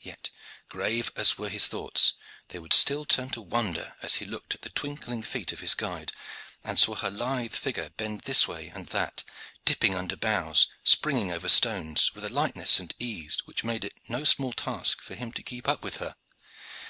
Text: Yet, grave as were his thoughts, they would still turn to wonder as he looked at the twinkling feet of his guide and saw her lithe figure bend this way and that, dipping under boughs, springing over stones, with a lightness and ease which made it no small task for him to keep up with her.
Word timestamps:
Yet, 0.00 0.30
grave 0.70 1.12
as 1.14 1.36
were 1.36 1.50
his 1.50 1.66
thoughts, 1.68 2.14
they 2.48 2.58
would 2.58 2.72
still 2.72 3.04
turn 3.04 3.28
to 3.32 3.42
wonder 3.42 3.94
as 4.00 4.14
he 4.14 4.24
looked 4.24 4.54
at 4.54 4.62
the 4.62 4.70
twinkling 4.70 5.22
feet 5.22 5.52
of 5.52 5.60
his 5.60 5.74
guide 5.74 6.10
and 6.64 6.78
saw 6.78 6.94
her 6.94 7.10
lithe 7.10 7.52
figure 7.52 7.90
bend 7.90 8.22
this 8.22 8.48
way 8.48 8.68
and 8.74 8.86
that, 8.86 9.24
dipping 9.66 9.94
under 9.94 10.16
boughs, 10.16 10.68
springing 10.84 11.30
over 11.30 11.50
stones, 11.50 12.14
with 12.14 12.24
a 12.24 12.30
lightness 12.30 12.80
and 12.80 12.94
ease 12.98 13.36
which 13.44 13.62
made 13.62 13.84
it 13.84 13.92
no 14.08 14.24
small 14.24 14.54
task 14.54 15.02
for 15.02 15.14
him 15.14 15.30
to 15.32 15.42
keep 15.42 15.68
up 15.68 15.82
with 15.84 15.96
her. 15.96 16.16